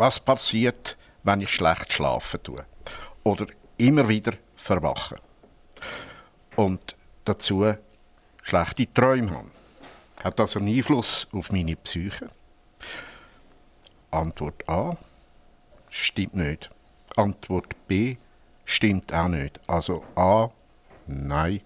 Was 0.09 0.19
passiert, 0.19 0.97
wenn 1.21 1.41
ich 1.41 1.51
schlecht 1.53 1.93
schlafen 1.93 2.41
tue? 2.41 2.65
Oder 3.23 3.45
immer 3.77 4.09
wieder 4.09 4.33
verwache? 4.55 5.17
Und 6.55 6.95
dazu 7.25 7.75
schlechte 8.41 8.91
Träume 8.91 9.29
habe? 9.29 9.51
Hat 10.23 10.39
das 10.39 10.57
einen 10.57 10.75
Einfluss 10.75 11.27
auf 11.31 11.51
meine 11.51 11.75
Psyche? 11.75 12.27
Antwort 14.09 14.67
A. 14.67 14.97
Stimmt 15.91 16.33
nicht. 16.33 16.71
Antwort 17.15 17.75
B. 17.87 18.17
Stimmt 18.65 19.13
auch 19.13 19.27
nicht. 19.27 19.59
Also 19.67 20.03
A. 20.15 20.49
Nein. 21.05 21.61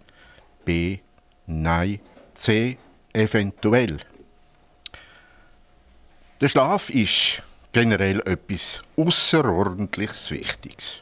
B. 0.66 1.00
Nein. 1.46 2.02
C. 2.34 2.78
Eventuell. 3.14 4.00
Der 6.42 6.50
Schlaf 6.50 6.90
ist 6.90 7.42
generell 7.74 8.20
etwas 8.22 8.84
außerordentliches 8.96 10.32
Wichtiges. 10.32 11.02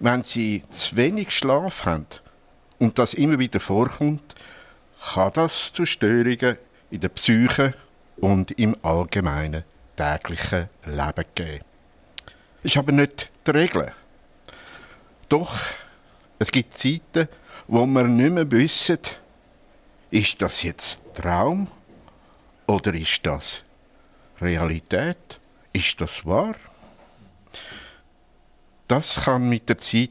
Wenn 0.00 0.22
Sie 0.22 0.62
zu 0.68 0.96
wenig 0.96 1.30
Schlaf 1.32 1.84
haben 1.84 2.06
und 2.78 2.98
das 2.98 3.14
immer 3.14 3.38
wieder 3.38 3.60
vorkommt, 3.60 4.34
kann 5.14 5.32
das 5.34 5.72
zu 5.72 5.84
Störungen 5.84 6.56
in 6.90 7.00
der 7.00 7.08
Psyche 7.08 7.74
und 8.16 8.52
im 8.52 8.76
allgemeinen 8.82 9.64
täglichen 9.96 10.68
Leben 10.86 11.24
geben. 11.34 11.64
Ist 12.62 12.76
aber 12.76 12.92
nicht 12.92 13.30
die 13.46 13.50
Regel. 13.50 13.92
Doch 15.28 15.60
es 16.38 16.52
gibt 16.52 16.78
Zeiten, 16.78 17.28
wo 17.66 17.86
wir 17.86 18.04
nicht 18.04 18.32
mehr 18.32 18.50
wissen, 18.50 18.98
ist 20.10 20.40
das 20.42 20.62
jetzt 20.62 21.00
Traum 21.14 21.66
oder 22.66 22.94
ist 22.94 23.20
das 23.24 23.64
Realität? 24.40 25.40
Ist 25.72 26.00
das 26.00 26.24
wahr? 26.26 26.54
Das 28.88 29.24
kann 29.24 29.48
mit 29.48 29.68
der 29.68 29.78
Zeit 29.78 30.10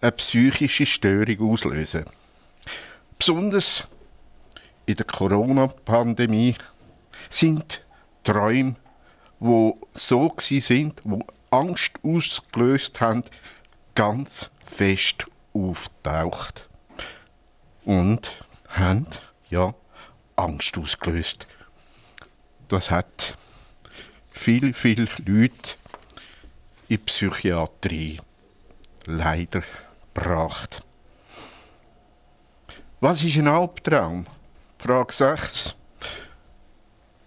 eine 0.00 0.12
psychische 0.12 0.84
Störung 0.84 1.52
auslösen. 1.52 2.04
Besonders 3.18 3.88
in 4.84 4.96
der 4.96 5.06
Corona-Pandemie 5.06 6.56
sind 7.30 7.82
Träume, 8.22 8.76
wo 9.38 9.78
so 9.94 10.28
gsi 10.28 10.60
sind, 10.60 11.00
wo 11.04 11.24
Angst 11.50 11.92
ausgelöst 12.02 13.00
haben, 13.00 13.24
ganz 13.94 14.50
fest 14.66 15.26
auftaucht 15.54 16.68
und 17.84 18.44
haben 18.68 19.06
ja 19.48 19.74
Angst 20.36 20.76
ausgelöst. 20.76 21.46
Das 22.68 22.90
hat 22.90 23.36
viel, 24.34 24.74
viel 24.74 25.08
Leute 25.24 25.76
in 26.88 26.96
die 26.96 26.98
Psychiatrie 26.98 28.20
leider 29.06 29.62
gebracht. 30.12 30.84
Was 33.00 33.22
ist 33.22 33.36
ein 33.36 33.48
Albtraum? 33.48 34.26
Frage 34.78 35.14
6. 35.14 35.74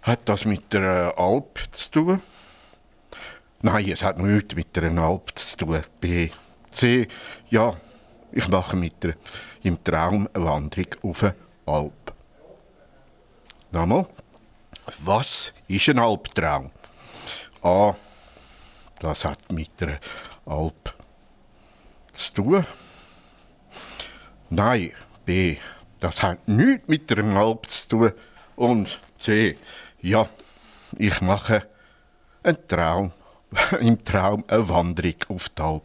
Hat 0.04 0.20
das 0.26 0.46
mit 0.46 0.72
der 0.72 1.14
Alp 1.18 1.60
zu 1.72 1.92
tun? 1.92 2.22
Nein, 3.62 3.90
es 3.90 4.04
hat 4.04 4.20
nichts 4.20 4.56
mit 4.56 4.76
der 4.76 4.92
Alp 4.92 5.32
zu 5.36 5.58
tun. 5.58 5.84
B. 6.00 6.30
C. 6.70 7.08
Ja, 7.50 7.76
ich 8.32 8.48
mache 8.48 8.76
mit 8.76 9.04
der, 9.04 9.16
im 9.64 9.84
Traum 9.84 10.30
eine 10.34 10.46
Wanderung 10.46 10.94
auf 11.02 11.24
eine 11.24 11.36
Alp. 11.66 12.14
Nochmal. 13.72 14.06
Was 15.00 15.52
ist 15.68 15.90
ein 15.90 16.00
Albtraum? 16.00 16.72
A. 17.64 17.96
Das 19.00 19.26
hat 19.26 19.52
mit 19.52 19.80
der 19.80 20.00
Alp 20.46 20.94
zu 22.12 22.34
tun. 22.34 22.66
Nein, 24.50 24.92
B. 25.26 25.58
Das 26.00 26.24
hat 26.24 26.48
nichts 26.48 26.88
mit 26.88 27.10
der 27.10 27.24
Alp 27.24 27.70
zu 27.70 27.90
tun. 27.90 28.12
Und 28.56 29.00
C. 29.20 29.58
Ja, 30.02 30.28
ich 30.98 31.22
mache 31.22 31.68
einen 32.44 32.68
Traum, 32.68 33.12
im 33.80 34.04
Traum 34.04 34.44
eine 34.48 34.70
Wanderung 34.70 35.16
auf 35.30 35.50
die 35.50 35.62
Alp. 35.62 35.84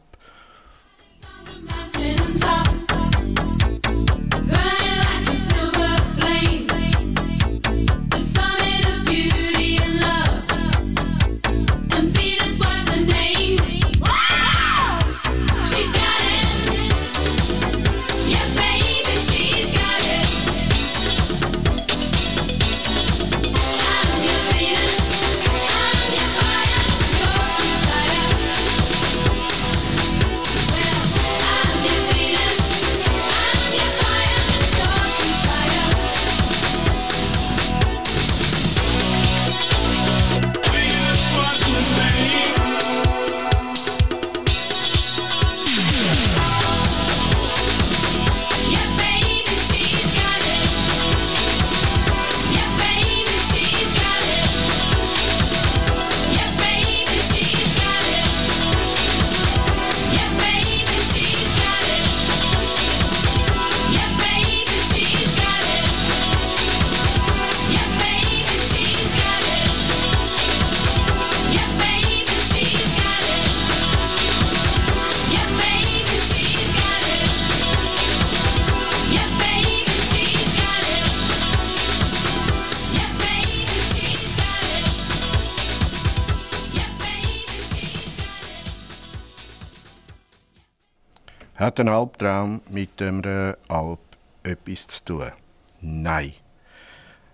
Ein 91.82 91.88
Albtraum 91.88 92.60
mit 92.70 93.02
einer 93.02 93.56
Alp 93.66 93.98
etwas 94.44 94.86
zu 94.86 95.04
tun? 95.04 95.32
Nein. 95.80 96.34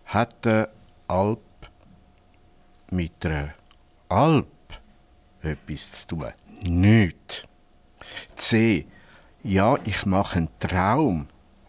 Hat 0.07 0.47
eine 0.47 0.71
Alp 1.07 1.41
mit 2.91 3.27
einer 3.27 3.53
Alp 4.09 4.47
etwas 5.43 6.07
zu 6.07 6.17
tun? 6.17 6.33
Nicht. 6.63 7.47
C. 8.37 8.87
Ja, 9.43 9.77
ich 9.85 10.07
mache 10.07 10.39
einen 10.39 10.49
Traum 10.59 11.29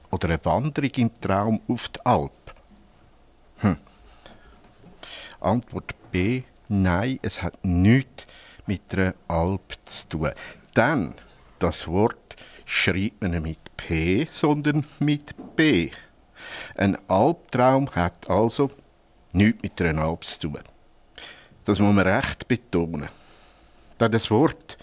oder 0.10 0.30
eine 0.30 0.46
Wanderung 0.46 0.92
im 0.96 1.22
Traum 1.22 1.62
auf 1.68 1.90
die 1.90 2.06
Alp. 2.06 2.56
Hm. 3.60 3.78
Antwort 5.42 5.96
B. 6.12 6.44
Nein, 6.70 7.20
es 7.24 7.44
hat 7.44 7.66
nichts 7.66 8.26
mit 8.68 8.94
einer 8.94 9.16
Alp 9.28 9.78
zu 9.84 10.08
tun. 10.08 10.32
Denn 10.78 11.14
das 11.60 11.86
Wort 11.90 12.29
schreibt 12.70 13.22
man 13.22 13.32
nicht 13.32 13.44
mit 13.44 13.78
P, 13.78 14.26
sondern 14.26 14.86
mit 15.00 15.34
B. 15.56 15.90
Ein 16.76 16.98
Albtraum 17.10 17.90
hat 17.96 18.30
also 18.30 18.70
nichts 19.32 19.64
mit 19.64 19.82
einer 19.82 20.04
Alp 20.04 20.24
zu 20.24 20.42
tun. 20.42 20.60
Das 21.66 21.80
muss 21.80 21.96
man 21.96 22.08
recht 22.08 22.48
betonen. 22.48 23.10
Denn 24.00 24.12
das 24.12 24.30
Wort, 24.30 24.78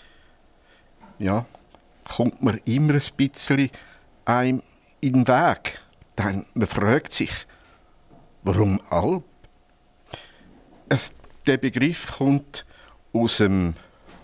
ja, 1.20 1.46
kommt 2.04 2.42
man 2.42 2.60
immer 2.64 2.94
ein 2.94 3.02
bisschen 3.16 3.70
einem 4.24 4.62
in 5.00 5.24
den 5.24 5.28
Weg. 5.28 5.78
Denn 6.18 6.44
man 6.54 6.66
fragt 6.66 7.12
sich, 7.12 7.46
warum 8.42 8.80
Alp? 8.90 9.24
Der 11.46 11.58
Begriff 11.58 12.16
kommt 12.18 12.66
aus 13.12 13.36
dem, 13.36 13.74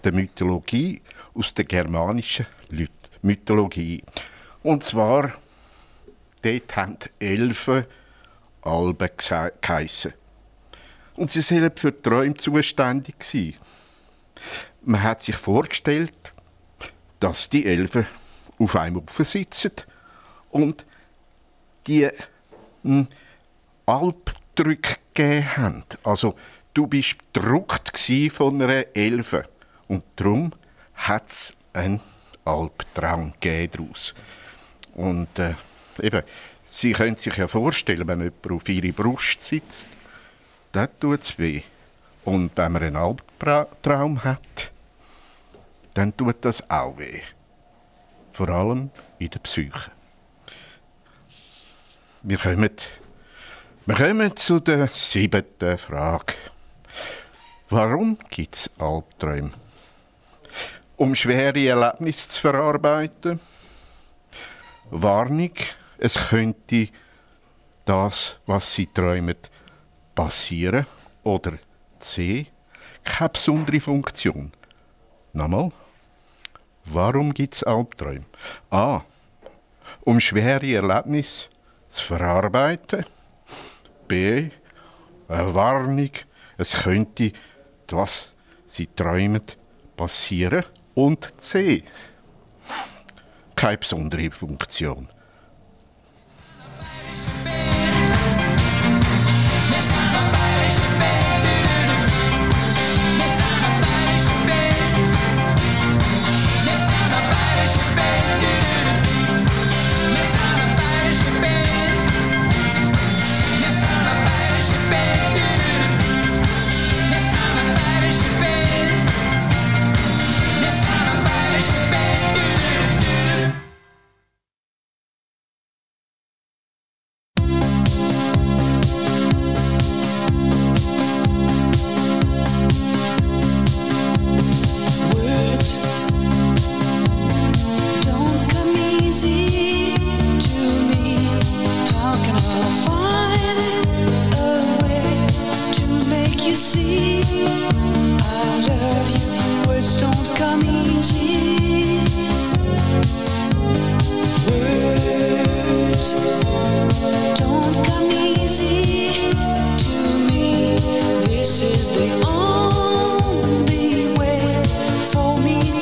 der 0.02 0.12
Mythologie, 0.12 1.00
aus 1.34 1.54
der 1.54 1.64
germanischen 1.64 2.46
Lü- 2.70 2.88
Mythologie. 3.22 4.02
Und 4.62 4.84
zwar, 4.84 5.32
dort 6.42 6.76
haben 6.76 6.98
die 6.98 7.26
Elfen 7.26 7.86
Alben 8.62 9.10
geheissen. 9.60 10.14
Und 11.14 11.30
sie 11.30 11.42
sollen 11.42 11.72
für 11.74 11.92
die 11.92 12.02
Träume 12.02 12.34
zuständig 12.34 13.22
sein. 13.24 13.54
Man 14.82 15.02
hat 15.02 15.22
sich 15.22 15.36
vorgestellt, 15.36 16.14
dass 17.20 17.48
die 17.48 17.66
Elfen 17.66 18.06
auf 18.58 18.76
einem 18.76 18.98
Ufer 18.98 19.24
sitzen 19.24 19.72
und 20.50 20.86
die 21.86 22.08
hm, 22.82 23.08
Albdrücke 23.86 24.96
gegeben 25.14 25.56
haben. 25.56 25.84
Also 26.04 26.34
du 26.74 26.86
bist 26.86 27.18
bedruckt 27.32 27.92
gsi 27.92 28.30
von 28.30 28.60
einer 28.62 28.84
Elfe 28.94 29.48
und 29.88 30.04
darum 30.16 30.52
hat 30.94 31.30
es 31.30 31.54
einen 31.72 32.00
Albtraum 32.45 33.32
daraus. 33.40 34.14
Und 34.95 35.38
äh, 35.38 35.55
eben, 36.01 36.22
Sie 36.64 36.93
können 36.93 37.16
sich 37.16 37.36
ja 37.36 37.49
vorstellen, 37.49 38.09
wenn 38.09 38.20
jemand 38.20 38.51
auf 38.51 38.68
ihre 38.68 38.93
Brust 38.93 39.43
sitzt, 39.43 39.90
dann 40.72 40.88
tut 40.99 41.20
es 41.20 41.38
weh. 41.38 41.62
Und 42.24 42.53
wenn 42.57 42.72
man 42.72 42.82
einen 42.82 42.97
Albtraum 42.97 44.24
hat, 44.24 44.72
dann 45.95 46.16
tut 46.16 46.36
das 46.45 46.68
auch 46.70 46.97
weh. 46.99 47.20
Vor 48.32 48.49
allem 48.49 48.90
in 49.18 49.28
der 49.28 49.38
Psyche. 49.40 49.90
Wir 52.22 52.38
kommen, 52.38 52.70
wir 53.84 53.95
kommen 53.95 54.36
zu 54.36 54.61
der 54.61 54.86
siebten 54.86 55.76
Frage. 55.76 56.34
Warum 57.68 58.18
gibt 58.30 58.55
es 58.55 58.70
Albträume? 58.78 59.51
um 61.03 61.16
schwere 61.16 61.66
Erlebnisse 61.66 62.28
zu 62.28 62.40
verarbeiten. 62.40 63.40
Warnung, 64.88 65.50
es 65.98 66.14
könnte 66.14 66.90
das, 67.84 68.38
was 68.46 68.72
sie 68.72 68.86
träumen, 68.86 69.36
passieren. 70.14 70.86
Oder 71.24 71.55
C, 71.98 72.46
keine 73.03 73.30
besondere 73.30 73.80
Funktion. 73.80 74.53
Nochmal. 75.32 75.72
Warum 76.84 77.34
gibt 77.34 77.55
es 77.55 77.64
Albträume? 77.64 78.26
A. 78.70 79.00
Um 80.03 80.20
schwere 80.20 80.72
Erlebnisse 80.72 81.48
zu 81.88 82.05
verarbeiten. 82.05 83.05
B. 84.07 84.50
Eine 85.26 85.53
Warnung, 85.53 86.12
es 86.59 86.74
könnte, 86.84 87.32
das, 87.88 87.98
was 87.98 88.32
sie 88.68 88.86
träumen, 88.86 89.42
passieren 89.96 90.64
und 90.95 91.32
C. 91.40 91.84
Keine 93.55 93.78
besondere 93.78 94.30
Funktion. 94.30 95.09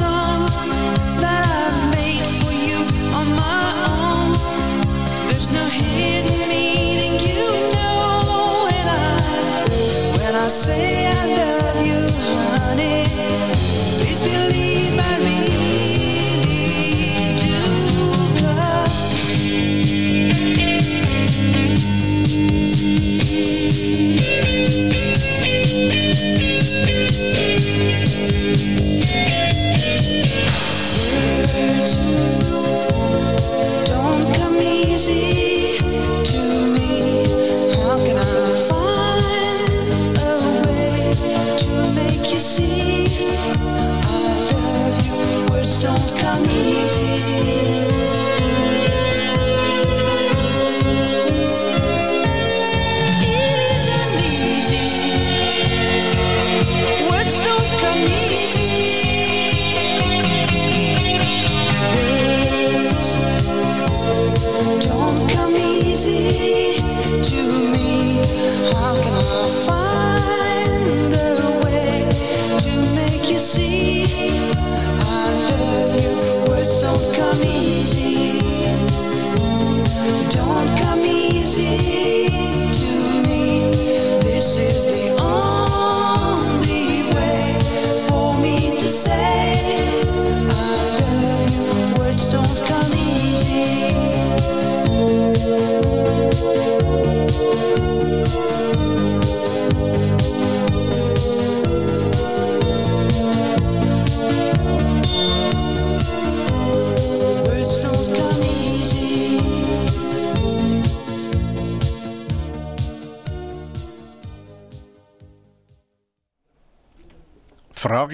song 0.00 0.29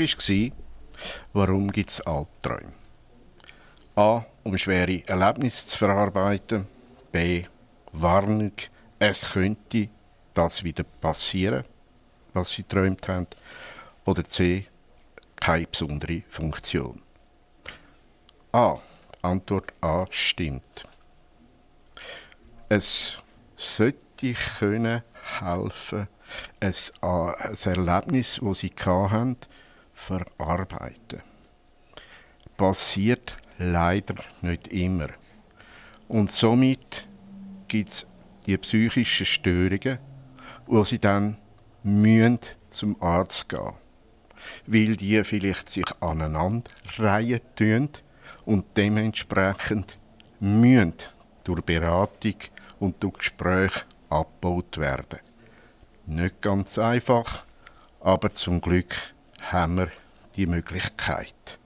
war, 0.06 0.56
warum 1.32 1.70
gibt 1.70 1.90
es 1.90 2.00
Albträume? 2.00 2.72
A. 3.96 4.24
Um 4.44 4.56
schwere 4.58 5.02
Erlebnisse 5.06 5.66
zu 5.66 5.78
verarbeiten. 5.78 6.66
B. 7.10 7.44
Warnung, 7.92 8.52
es 8.98 9.32
könnte 9.32 9.88
das 10.34 10.62
wieder 10.62 10.84
passieren, 10.84 11.64
was 12.34 12.50
sie 12.50 12.62
geträumt 12.62 13.08
haben. 13.08 13.26
Oder 14.04 14.24
C. 14.24 14.66
Keine 15.36 15.66
besondere 15.66 16.22
Funktion. 16.28 17.02
A. 18.52 18.78
Antwort 19.22 19.72
A 19.80 20.06
stimmt. 20.10 20.86
Es 22.68 23.16
sollte 23.56 24.34
können 24.58 25.02
helfen, 25.40 26.08
ein, 26.60 26.72
äh, 26.72 27.06
ein 27.06 27.56
Erlebnis, 27.64 28.40
das 28.42 28.58
sie 28.58 28.72
hatten, 28.84 29.36
verarbeiten. 29.96 31.22
Passiert 32.56 33.36
leider 33.58 34.14
nicht 34.42 34.68
immer. 34.68 35.08
Und 36.06 36.30
somit 36.30 37.08
gibt 37.66 37.88
es 37.88 38.06
die 38.46 38.56
psychischen 38.58 39.26
Störungen, 39.26 39.98
wo 40.66 40.84
sie 40.84 41.00
dann 41.00 41.38
müssen 41.82 42.38
zum 42.70 43.00
Arzt 43.02 43.48
gehen 43.48 43.74
weil 44.66 44.96
die 44.96 45.22
vielleicht 45.24 45.68
sich 45.70 45.86
aneinanderreihen 46.00 47.40
tun 47.56 47.88
und 48.44 48.64
dementsprechend 48.76 49.98
müssen 50.40 50.94
durch 51.44 51.62
Beratung 51.62 52.34
und 52.78 53.02
durch 53.02 53.14
Gespräche 53.14 53.82
abgebaut 54.08 54.78
werden. 54.78 55.20
Nicht 56.06 56.40
ganz 56.40 56.78
einfach, 56.78 57.46
aber 58.00 58.32
zum 58.32 58.60
Glück 58.60 58.94
haben 59.52 59.78
wir 59.78 59.90
die 60.36 60.46
Möglichkeit. 60.46 61.58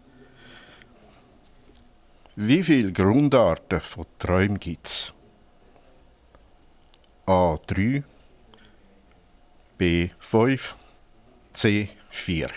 Wie 2.37 2.63
viele 2.63 2.93
Grundarten 2.93 3.81
von 3.81 4.07
Träumen 4.19 4.59
gibt 4.59 4.87
es? 4.87 5.15
A3, 7.27 8.03
B5, 9.79 10.61
C4. 11.55 12.51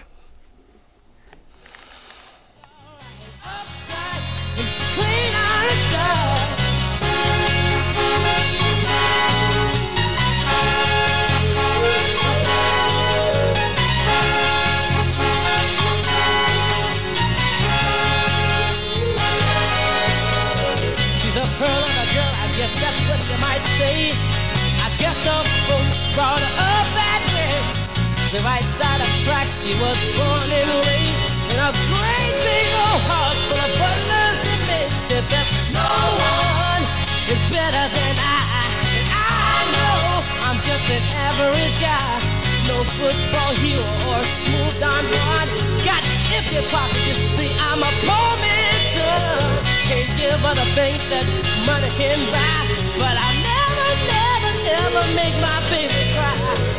Her 50.53 50.59
the 50.59 50.75
things 50.77 51.01
that 51.09 51.25
money 51.65 51.89
can 51.97 52.19
buy. 52.29 52.61
But 53.01 53.15
I 53.17 53.29
never, 53.41 53.89
never, 54.05 54.51
never 54.61 55.01
make 55.17 55.33
my 55.41 55.57
baby 55.73 56.13
cry. 56.13 56.35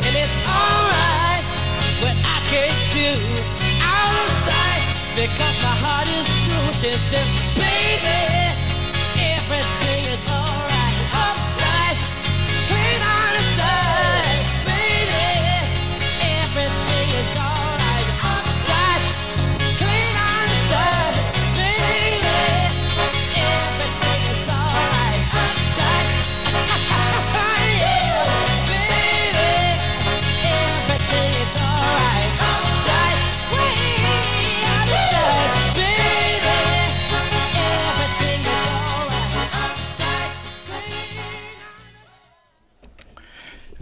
And 0.07 0.15
it's 0.15 0.39
alright 0.47 1.43
what 1.99 2.15
I 2.15 2.39
can't 2.47 2.79
do 2.95 3.11
out 3.83 4.15
of 4.15 4.31
sight 4.47 4.85
because 5.19 5.57
my 5.67 5.75
heart 5.75 6.07
is 6.07 6.29
true. 6.47 6.71
She 6.71 6.95
says, 6.95 7.54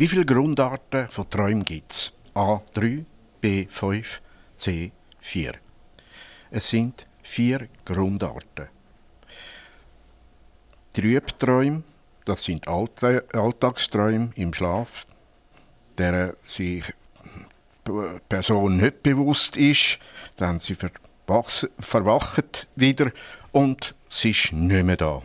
Wie 0.03 0.09
viele 0.09 0.27
Grundarten 0.27 1.09
von 1.11 1.31
Träumen 1.31 1.65
gibt 1.65 1.93
es? 1.93 2.13
A3, 2.35 3.05
B5, 3.41 4.05
C4. 4.59 5.55
Es 6.51 6.69
sind 6.71 7.07
vier 7.23 7.69
Grundarten. 7.85 8.67
Trübträume, 10.93 11.85
das 12.25 12.43
sind 12.43 12.67
Allta- 12.67 13.23
Alltagsträume 13.33 14.31
im 14.35 14.53
Schlaf, 14.53 15.07
der 15.97 16.35
sich 16.43 16.83
die 17.87 18.19
Person 18.29 18.79
nicht 18.79 19.05
bewusst 19.05 19.57
ist, 19.57 20.01
dann 20.35 20.59
sie 20.59 20.77
verwacht 21.79 22.67
wieder 22.75 23.13
und 23.53 23.95
sie 24.11 24.31
ist 24.31 24.53
nicht 24.53 24.85
mehr 24.85 24.97
da. 24.97 25.23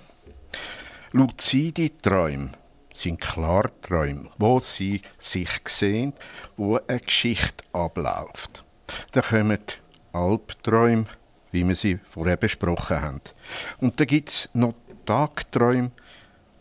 Luzide 1.13 1.97
Träume 1.99 2.51
sind 2.97 3.21
Klarträume, 3.21 4.29
wo 4.37 4.59
sie 4.59 5.01
sich 5.17 5.49
sehen, 5.67 6.13
wo 6.55 6.79
eine 6.87 6.99
Geschichte 6.99 7.63
abläuft. 7.73 8.65
Da 9.11 9.21
kommen 9.21 9.59
Albträume, 10.13 11.05
wie 11.51 11.67
wir 11.67 11.75
sie 11.75 11.99
vorher 12.09 12.37
besprochen 12.37 13.01
haben. 13.01 13.21
Und 13.79 13.99
da 13.99 14.05
gibt 14.05 14.29
es 14.29 14.49
noch 14.53 14.73
Tagträume, 15.05 15.91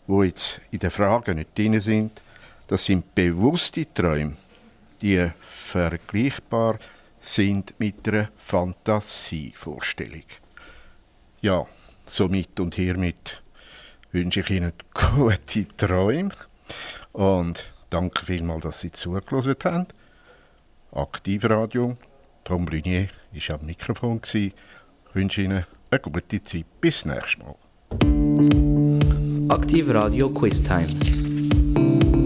wo 0.07 0.23
jetzt 0.23 0.61
in 0.71 0.79
der 0.79 0.91
Frage 0.91 1.35
nicht 1.35 1.57
drin 1.57 1.81
sind. 1.81 2.23
Das 2.69 2.85
sind 2.85 3.15
bewusste 3.15 3.93
Träume, 3.93 4.37
die 5.01 5.31
vergleichbar 5.53 6.79
sind 7.21 7.79
mit 7.79 8.07
einer 8.09 8.29
Fantasievorstellung. 8.37 10.25
Ja, 11.41 11.67
somit 12.05 12.59
und 12.61 12.75
hiermit 12.75 13.43
wünsche 14.13 14.41
ich 14.41 14.51
Ihnen 14.51 14.73
gute 14.95 15.69
Träume 15.77 16.31
und 17.13 17.65
danke 17.91 18.25
vielmals, 18.25 18.63
dass 18.63 18.81
Sie 18.81 18.93
zugelassen 18.93 19.55
haben. 19.65 19.87
Aktivradio, 20.93 21.97
Tom 22.45 22.65
Brunier 22.65 23.09
war 23.33 23.61
am 23.61 23.67
Mikrofon. 23.67 24.21
Ich 24.33 24.53
wünsche 25.13 25.43
Ihnen 25.43 25.67
eine 25.91 26.01
gute 26.01 26.43
Zeit. 26.43 26.65
Bis 26.81 27.05
nächstes 27.05 27.39
Mal. 27.39 27.55
Aktiv 29.49 29.93
Radio 29.93 30.29
Quiz 30.31 30.63
Time. 30.63 32.26